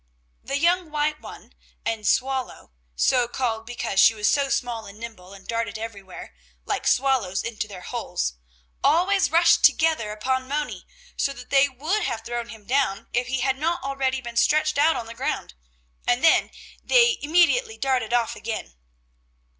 The 0.43 0.57
young 0.57 0.89
white 0.89 1.21
one 1.21 1.53
and 1.85 2.07
Swallow, 2.07 2.71
so 2.95 3.27
called 3.27 3.67
because 3.67 3.99
she 3.99 4.15
was 4.15 4.27
so 4.27 4.49
small 4.49 4.87
and 4.87 4.97
nimble 4.99 5.31
and 5.31 5.47
darted 5.47 5.77
everywhere, 5.77 6.33
like 6.65 6.87
swallows 6.87 7.43
into 7.43 7.67
their 7.67 7.81
holes, 7.85 8.33
always 8.83 9.29
rushed 9.29 9.63
together 9.63 10.09
upon 10.11 10.47
Moni, 10.47 10.87
so 11.15 11.33
that 11.33 11.51
they 11.51 11.69
would 11.69 12.01
have 12.01 12.23
thrown 12.25 12.49
him 12.49 12.65
down, 12.65 13.09
if 13.13 13.27
he 13.27 13.41
had 13.41 13.59
not 13.59 13.83
already 13.83 14.21
been 14.21 14.37
stretched 14.37 14.79
out 14.79 14.95
on 14.95 15.05
the 15.05 15.13
ground, 15.13 15.53
and 16.07 16.23
then 16.23 16.49
they 16.83 17.19
immediately, 17.21 17.77
darted 17.77 18.11
off 18.11 18.35
again. 18.35 18.73